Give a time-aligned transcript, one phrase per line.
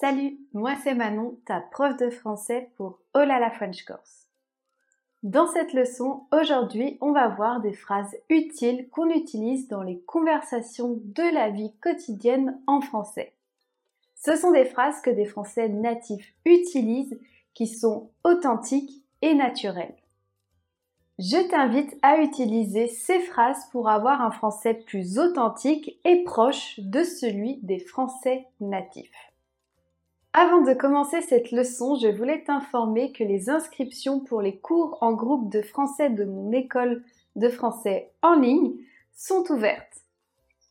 [0.00, 4.28] Salut, moi c'est Manon, ta prof de français pour Oh la la French Course.
[5.24, 11.00] Dans cette leçon, aujourd'hui, on va voir des phrases utiles qu'on utilise dans les conversations
[11.02, 13.32] de la vie quotidienne en français.
[14.14, 17.18] Ce sont des phrases que des Français natifs utilisent
[17.54, 19.96] qui sont authentiques et naturelles.
[21.18, 27.02] Je t'invite à utiliser ces phrases pour avoir un français plus authentique et proche de
[27.02, 29.28] celui des Français natifs.
[30.40, 35.12] Avant de commencer cette leçon, je voulais t'informer que les inscriptions pour les cours en
[35.12, 37.02] groupe de français de mon école
[37.34, 38.76] de français en ligne
[39.16, 40.04] sont ouvertes.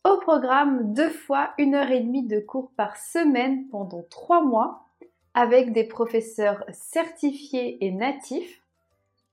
[0.05, 4.85] Au programme, deux fois une heure et demie de cours par semaine pendant trois mois
[5.33, 8.61] avec des professeurs certifiés et natifs.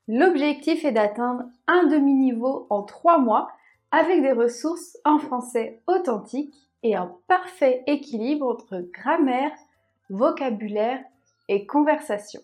[0.09, 3.53] L'objectif est d'atteindre un demi-niveau en trois mois
[3.93, 9.53] avec des ressources en français authentique et un parfait équilibre entre grammaire,
[10.11, 11.03] vocabulaire
[11.49, 12.41] et conversation.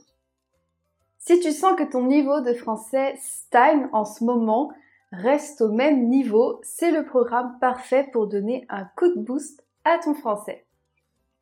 [1.19, 4.73] Si tu sens que ton niveau de français stagne en ce moment,
[5.13, 9.99] reste au même niveau, c'est le programme parfait pour donner un coup de boost à
[9.99, 10.65] ton français.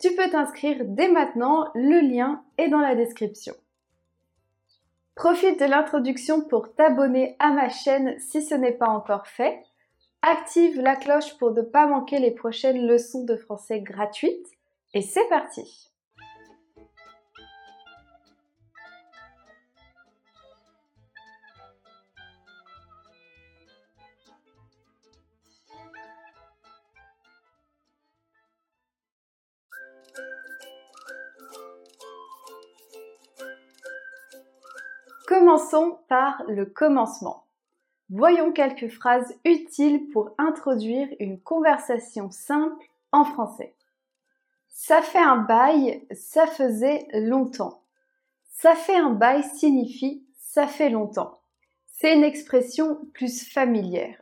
[0.01, 3.55] Tu peux t'inscrire dès maintenant, le lien est dans la description.
[5.15, 9.63] Profite de l'introduction pour t'abonner à ma chaîne si ce n'est pas encore fait.
[10.23, 14.47] Active la cloche pour ne pas manquer les prochaines leçons de français gratuites.
[14.95, 15.88] Et c'est parti
[35.29, 37.45] Commençons par le commencement.
[38.09, 43.75] Voyons quelques phrases utiles pour introduire une conversation simple en français.
[44.71, 47.83] Ça fait un bail, ça faisait longtemps.
[48.53, 51.43] Ça fait un bail signifie ça fait longtemps.
[51.89, 54.17] C'est une expression plus familière.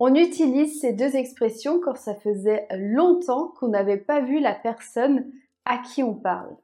[0.00, 5.30] On utilise ces deux expressions quand ça faisait longtemps qu'on n'avait pas vu la personne
[5.64, 6.56] à qui on parle.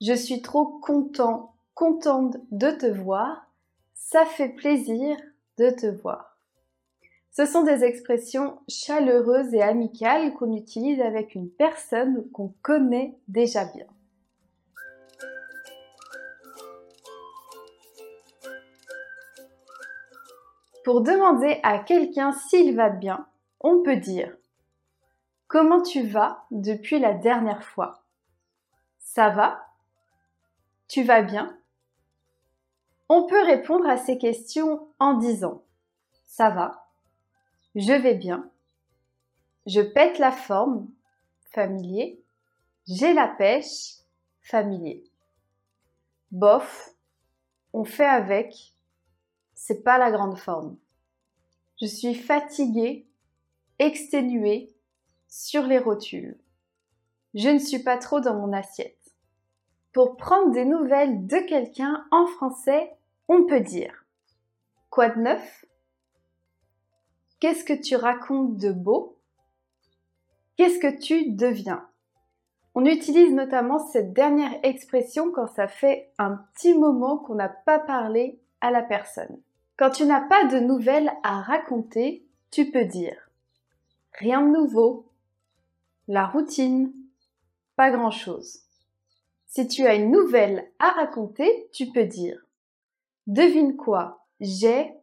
[0.00, 3.46] Je suis trop content contente de te voir,
[3.94, 5.14] ça fait plaisir
[5.58, 6.38] de te voir.
[7.30, 13.66] Ce sont des expressions chaleureuses et amicales qu'on utilise avec une personne qu'on connaît déjà
[13.66, 13.86] bien.
[20.82, 23.26] Pour demander à quelqu'un s'il va bien,
[23.60, 24.34] on peut dire
[25.46, 28.02] Comment tu vas depuis la dernière fois?
[28.98, 29.66] Ça va?
[30.88, 31.54] Tu vas bien?
[33.08, 35.62] On peut répondre à ces questions en disant
[36.26, 36.88] Ça va,
[37.74, 38.50] je vais bien,
[39.66, 40.88] je pète la forme,
[41.52, 42.22] familier,
[42.86, 43.94] j'ai la pêche,
[44.42, 45.04] familier.
[46.30, 46.94] Bof,
[47.72, 48.74] on fait avec,
[49.54, 50.76] c'est pas la grande forme.
[51.80, 53.06] Je suis fatiguée,
[53.78, 54.72] exténuée,
[55.28, 56.38] sur les rotules.
[57.34, 59.14] Je ne suis pas trop dans mon assiette.
[59.92, 62.95] Pour prendre des nouvelles de quelqu'un en français,
[63.28, 64.04] on peut dire
[64.90, 65.64] Quoi de neuf?
[67.40, 69.18] Qu'est-ce que tu racontes de beau?
[70.56, 71.86] Qu'est-ce que tu deviens?
[72.74, 77.78] On utilise notamment cette dernière expression quand ça fait un petit moment qu'on n'a pas
[77.78, 79.40] parlé à la personne.
[79.76, 83.30] Quand tu n'as pas de nouvelles à raconter, tu peux dire
[84.12, 85.10] Rien de nouveau,
[86.08, 86.92] la routine,
[87.76, 88.60] pas grand-chose.
[89.46, 92.45] Si tu as une nouvelle à raconter, tu peux dire
[93.26, 94.94] Devine quoi J'ai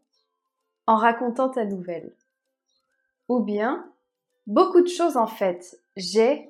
[0.88, 2.16] en racontant ta nouvelle.
[3.28, 3.90] Ou bien
[4.48, 5.80] Beaucoup de choses en fait.
[5.96, 6.50] J'ai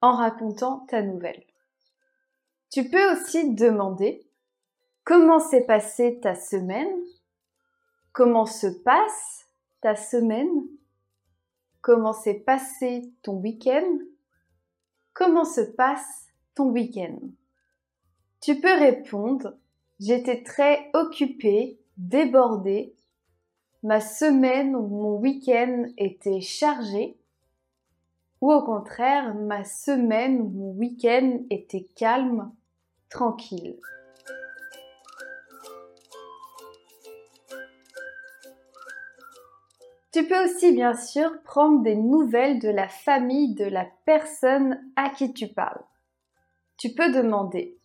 [0.00, 1.44] en racontant ta nouvelle.
[2.70, 4.26] Tu peux aussi demander
[5.04, 6.92] Comment s'est passée ta semaine?
[8.12, 9.48] Comment se passe
[9.80, 10.66] ta semaine?
[11.80, 13.98] Comment s'est passé ton week-end?
[15.14, 17.18] Comment se passe ton week-end?
[18.40, 19.56] Tu peux répondre
[19.98, 22.94] J'étais très occupée, débordée.
[23.82, 27.18] Ma semaine ou mon week-end était chargé.
[28.42, 32.52] Ou au contraire, ma semaine ou mon week-end était calme,
[33.08, 33.78] tranquille.
[40.12, 45.10] Tu peux aussi bien sûr prendre des nouvelles de la famille de la personne à
[45.10, 45.84] qui tu parles.
[46.78, 47.78] Tu peux demander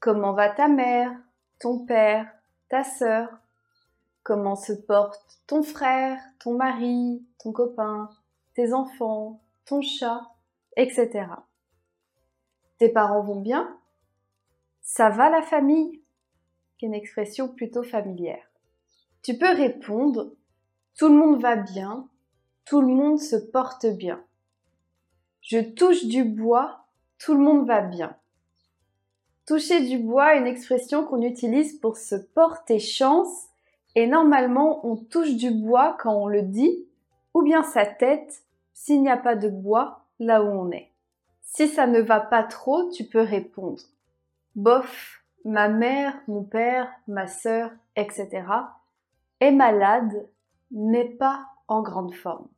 [0.00, 1.12] Comment va ta mère?
[1.64, 2.30] Ton père,
[2.68, 3.30] ta sœur,
[4.22, 8.10] comment se porte ton frère, ton mari, ton copain,
[8.52, 10.20] tes enfants, ton chat,
[10.76, 11.24] etc.
[12.76, 13.78] Tes parents vont bien?
[14.82, 16.02] Ça va la famille?
[16.76, 18.44] Qui est une expression plutôt familière.
[19.22, 20.34] Tu peux répondre
[20.98, 22.10] Tout le monde va bien,
[22.66, 24.22] tout le monde se porte bien.
[25.40, 26.84] Je touche du bois,
[27.18, 28.14] tout le monde va bien.
[29.46, 33.48] Toucher du bois est une expression qu'on utilise pour se porter chance
[33.94, 36.86] et normalement on touche du bois quand on le dit
[37.34, 38.42] ou bien sa tête
[38.72, 40.90] s'il n'y a pas de bois là où on est.
[41.42, 43.82] Si ça ne va pas trop, tu peux répondre
[44.54, 48.44] bof, ma mère, mon père, ma sœur, etc.
[49.40, 50.28] est malade,
[50.70, 52.48] n'est pas en grande forme.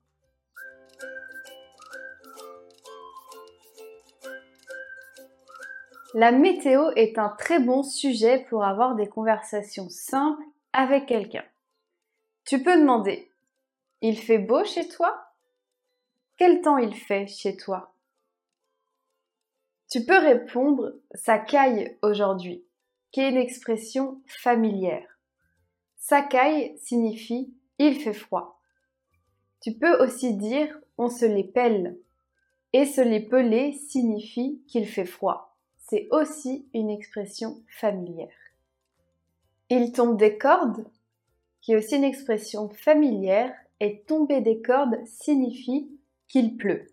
[6.19, 10.43] La météo est un très bon sujet pour avoir des conversations simples
[10.73, 11.45] avec quelqu'un.
[12.47, 13.31] Tu peux demander
[14.01, 15.35] Il fait beau chez toi?
[16.39, 17.93] Quel temps il fait chez toi?
[19.91, 22.65] Tu peux répondre Ça caille aujourd'hui,
[23.13, 25.19] qui est une expression familière.
[25.99, 28.59] Ça caille signifie il fait froid.
[29.61, 31.99] Tu peux aussi dire on se les pèle
[32.73, 35.46] et se les peler signifie qu'il fait froid
[35.89, 38.35] c'est aussi une expression familière.
[39.71, 40.85] Il tombe des cordes,
[41.61, 45.91] qui est aussi une expression familière, et tomber des cordes signifie
[46.29, 46.91] qu'il pleut.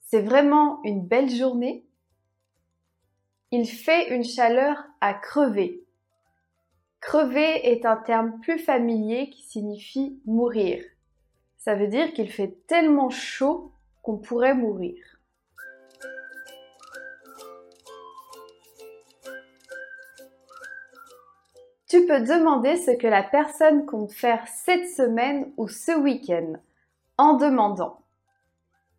[0.00, 1.84] C'est vraiment une belle journée.
[3.50, 5.84] Il fait une chaleur à crever.
[7.00, 10.82] Crever est un terme plus familier qui signifie mourir.
[11.58, 14.96] Ça veut dire qu'il fait tellement chaud qu'on pourrait mourir.
[21.94, 26.54] Tu peux demander ce que la personne compte faire cette semaine ou ce week-end
[27.18, 28.00] en demandant.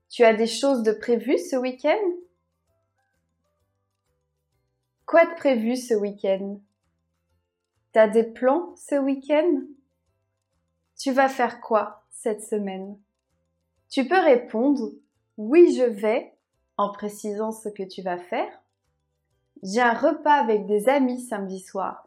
[0.07, 1.99] Tu as des choses de prévues ce week-end?
[5.05, 6.61] Quoi de prévu ce week-end?
[7.91, 9.63] T'as des plans ce week-end?
[10.97, 12.97] Tu vas faire quoi cette semaine?
[13.89, 14.93] Tu peux répondre
[15.35, 16.33] Oui, je vais
[16.77, 18.61] en précisant ce que tu vas faire.
[19.63, 22.04] J'ai un repas avec des amis samedi soir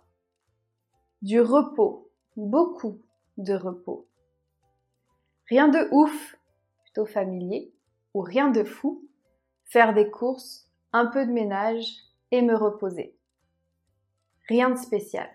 [1.22, 3.00] du repos, beaucoup
[3.36, 4.06] de repos.
[5.48, 6.36] Rien de ouf,
[6.82, 7.72] plutôt familier,
[8.14, 9.02] ou rien de fou,
[9.64, 11.86] faire des courses, un peu de ménage
[12.30, 13.16] et me reposer.
[14.48, 15.28] Rien de spécial.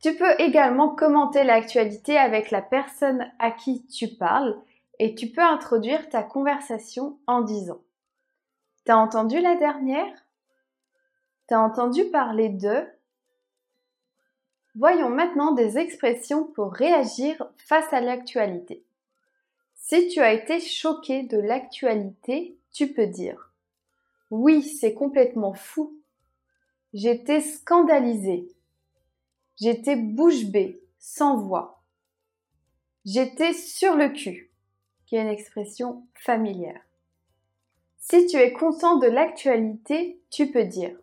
[0.00, 4.54] Tu peux également commenter l'actualité avec la personne à qui tu parles
[4.98, 7.80] et tu peux introduire ta conversation en disant
[8.84, 10.12] T'as entendu la dernière?
[11.46, 12.86] T'as entendu parler de?
[14.74, 18.84] Voyons maintenant des expressions pour réagir face à l'actualité.
[19.74, 23.52] Si tu as été choqué de l'actualité, tu peux dire
[24.30, 25.98] Oui, c'est complètement fou.
[26.92, 28.48] J'étais scandalisé.
[29.56, 31.82] J'étais bouche bée, sans voix.
[33.06, 34.50] J'étais sur le cul,
[35.06, 36.83] qui est une expression familière.
[38.06, 40.94] Si tu es content de l'actualité, tu peux dire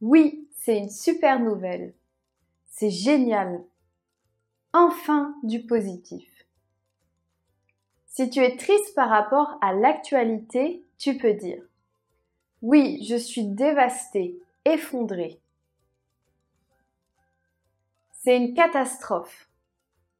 [0.00, 1.94] Oui, c'est une super nouvelle.
[2.68, 3.64] C'est génial.
[4.72, 6.28] Enfin du positif.
[8.06, 11.60] Si tu es triste par rapport à l'actualité, tu peux dire
[12.62, 15.40] Oui, je suis dévastée, effondrée.
[18.12, 19.48] C'est une catastrophe.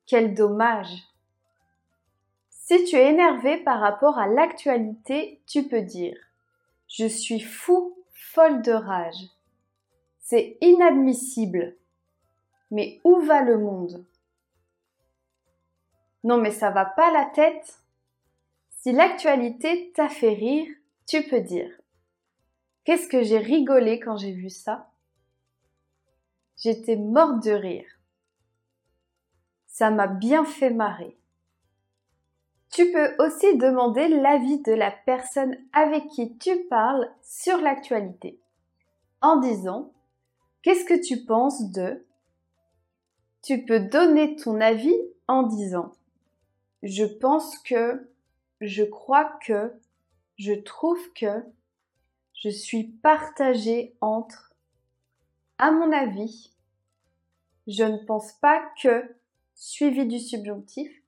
[0.07, 1.12] Quel dommage.
[2.73, 6.17] Si tu es énervé par rapport à l'actualité, tu peux dire
[6.89, 9.29] Je suis fou, folle de rage.
[10.21, 11.77] C'est inadmissible.
[12.71, 14.07] Mais où va le monde?
[16.25, 17.79] Non mais ça va pas la tête
[18.71, 20.75] Si l'actualité t'a fait rire,
[21.07, 21.79] tu peux dire
[22.85, 24.91] Qu'est-ce que j'ai rigolé quand j'ai vu ça?
[26.57, 27.99] J'étais morte de rire.
[29.67, 31.19] Ça m'a bien fait marrer.
[32.73, 38.41] Tu peux aussi demander l'avis de la personne avec qui tu parles sur l'actualité.
[39.21, 39.93] En disant
[40.63, 42.07] Qu'est-ce que tu penses de?
[43.43, 44.97] Tu peux donner ton avis
[45.29, 45.93] en disant
[46.83, 48.11] Je pense que,
[48.63, 49.75] je crois que,
[50.39, 51.45] je trouve que,
[52.33, 54.55] je suis partagée entre,
[55.59, 56.55] à mon avis,
[57.67, 59.15] je ne pense pas que,
[59.55, 61.02] suivi du subjonctif,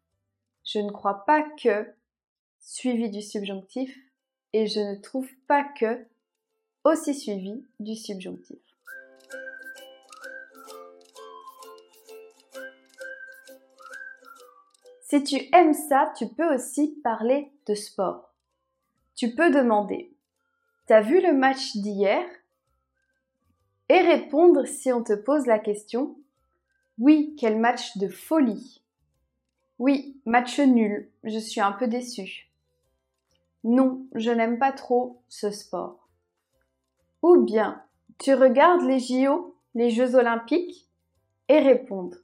[0.64, 1.86] je ne crois pas que
[2.60, 3.96] suivi du subjonctif
[4.52, 6.06] et je ne trouve pas que
[6.84, 8.58] aussi suivi du subjonctif.
[15.02, 18.32] Si tu aimes ça, tu peux aussi parler de sport.
[19.14, 20.12] Tu peux demander
[20.86, 22.24] T'as vu le match d'hier?
[23.88, 26.16] Et répondre si on te pose la question
[26.98, 28.83] Oui, quel match de folie
[29.78, 32.48] Oui, match nul, je suis un peu déçu.
[33.64, 36.08] Non, je n'aime pas trop ce sport.
[37.22, 37.82] Ou bien,
[38.18, 40.88] tu regardes les JO, les Jeux olympiques,
[41.48, 42.18] et répondre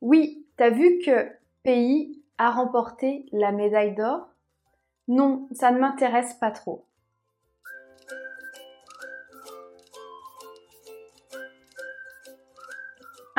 [0.00, 1.28] Oui, t'as vu que
[1.62, 4.28] pays a remporté la médaille d'or?
[5.08, 6.84] Non, ça ne m'intéresse pas trop.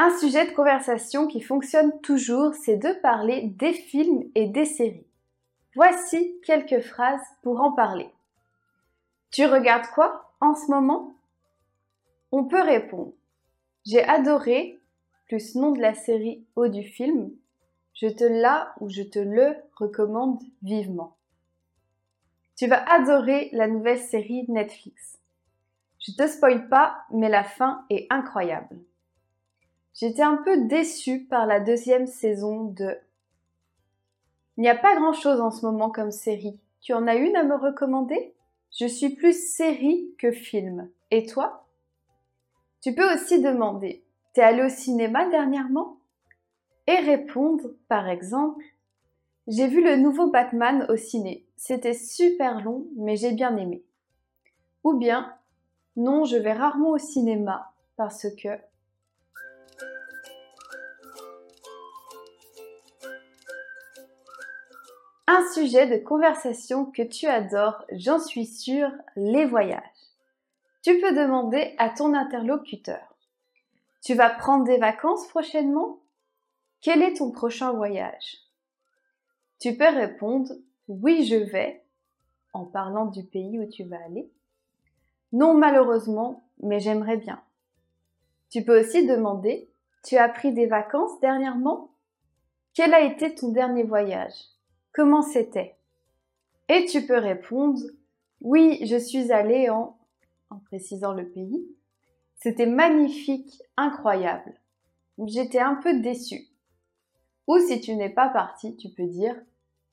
[0.01, 5.05] Un sujet de conversation qui fonctionne toujours, c'est de parler des films et des séries.
[5.75, 8.09] Voici quelques phrases pour en parler.
[9.29, 11.15] Tu regardes quoi en ce moment?
[12.31, 13.11] On peut répondre
[13.85, 14.79] J'ai adoré,
[15.27, 17.31] plus nom de la série ou du film,
[17.93, 21.17] je te la ou je te le recommande vivement.
[22.55, 25.19] Tu vas adorer la nouvelle série Netflix.
[25.99, 28.77] Je te spoil pas, mais la fin est incroyable.
[29.99, 32.97] J'étais un peu déçue par la deuxième saison de...
[34.55, 36.57] Il n'y a pas grand-chose en ce moment comme série.
[36.79, 38.33] Tu en as une à me recommander?
[38.71, 40.89] Je suis plus série que film.
[41.11, 41.67] Et toi?
[42.79, 45.97] Tu peux aussi demander T'es allé au cinéma dernièrement?
[46.87, 48.63] Et répondre, par exemple,
[49.47, 51.45] J'ai vu le nouveau Batman au ciné.
[51.57, 53.83] C'était super long, mais j'ai bien aimé.
[54.85, 55.35] Ou bien,
[55.97, 58.47] Non, je vais rarement au cinéma parce que...
[65.31, 69.83] Un sujet de conversation que tu adores, j'en suis sûre, les voyages.
[70.81, 73.15] Tu peux demander à ton interlocuteur.
[74.01, 75.99] Tu vas prendre des vacances prochainement?
[76.81, 78.39] Quel est ton prochain voyage?
[79.59, 80.51] Tu peux répondre
[80.87, 81.83] oui, je vais
[82.53, 84.31] en parlant du pays où tu vas aller.
[85.31, 87.39] Non, malheureusement, mais j'aimerais bien.
[88.49, 89.69] Tu peux aussi demander
[90.03, 91.91] tu as pris des vacances dernièrement?
[92.73, 94.33] Quel a été ton dernier voyage?
[94.99, 95.77] Comment c'était?
[96.67, 97.79] Et tu peux répondre
[98.41, 99.97] oui, je suis allée en
[100.49, 101.65] en précisant le pays.
[102.35, 104.59] C'était magnifique, incroyable.
[105.25, 106.49] J'étais un peu déçue.
[107.47, 109.37] Ou si tu n'es pas parti, tu peux dire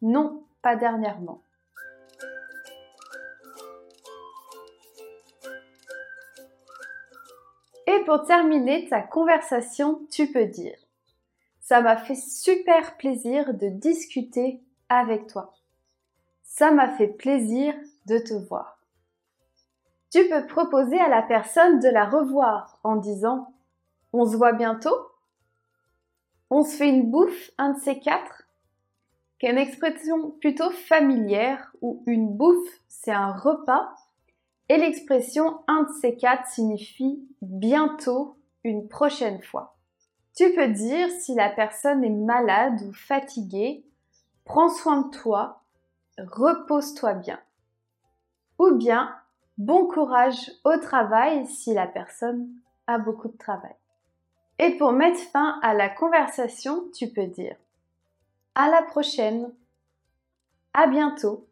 [0.03, 1.41] non, pas dernièrement.
[7.87, 10.77] Et pour terminer ta conversation, tu peux dire
[11.61, 15.53] Ça m'a fait super plaisir de discuter avec toi.
[16.43, 17.75] Ça m'a fait plaisir
[18.07, 18.79] de te voir.
[20.11, 23.53] Tu peux proposer à la personne de la revoir en disant
[24.13, 24.97] On se voit bientôt
[26.51, 28.49] on se fait une bouffe, un de ces quatre,
[29.39, 33.93] qui est une expression plutôt familière où une bouffe, c'est un repas,
[34.69, 39.77] et l'expression un de ces quatre signifie bientôt, une prochaine fois.
[40.37, 43.85] Tu peux dire si la personne est malade ou fatiguée,
[44.47, 45.61] prends soin de toi,
[46.17, 47.39] repose-toi bien.
[48.59, 49.15] Ou bien,
[49.59, 52.49] bon courage au travail si la personne
[52.87, 53.75] a beaucoup de travail.
[54.59, 57.57] Et pour mettre fin à la conversation, tu peux dire
[58.55, 59.53] à la prochaine,
[60.73, 61.47] à bientôt,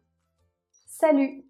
[0.87, 1.43] salut.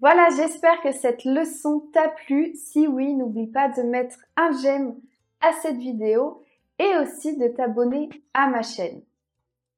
[0.00, 2.54] Voilà, j'espère que cette leçon t'a plu.
[2.54, 4.98] Si oui, n'oublie pas de mettre un j'aime
[5.42, 6.42] à cette vidéo
[6.78, 9.02] et aussi de t'abonner à ma chaîne.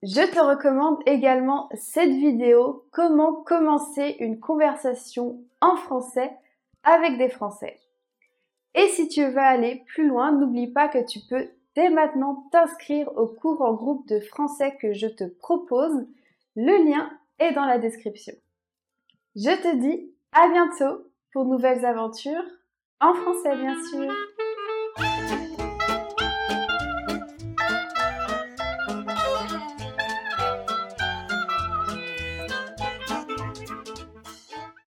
[0.03, 6.33] Je te recommande également cette vidéo Comment commencer une conversation en français
[6.83, 7.79] avec des Français.
[8.75, 13.09] Et si tu veux aller plus loin, n'oublie pas que tu peux dès maintenant t'inscrire
[13.17, 16.07] au cours en groupe de français que je te propose.
[16.57, 18.35] Le lien est dans la description.
[19.37, 22.45] Je te dis à bientôt pour nouvelles aventures
[23.01, 24.13] en français bien sûr.